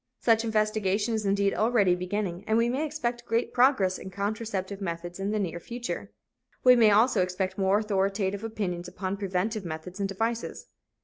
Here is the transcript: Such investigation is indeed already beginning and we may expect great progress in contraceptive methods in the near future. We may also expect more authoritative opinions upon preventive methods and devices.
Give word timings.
Such 0.19 0.43
investigation 0.43 1.13
is 1.13 1.27
indeed 1.27 1.53
already 1.53 1.93
beginning 1.93 2.43
and 2.47 2.57
we 2.57 2.69
may 2.69 2.83
expect 2.87 3.23
great 3.27 3.53
progress 3.53 3.99
in 3.99 4.09
contraceptive 4.09 4.81
methods 4.81 5.19
in 5.19 5.29
the 5.29 5.37
near 5.37 5.59
future. 5.59 6.09
We 6.63 6.75
may 6.75 6.89
also 6.89 7.21
expect 7.21 7.59
more 7.59 7.77
authoritative 7.77 8.43
opinions 8.43 8.87
upon 8.87 9.17
preventive 9.17 9.63
methods 9.63 9.99
and 9.99 10.09
devices. 10.09 10.65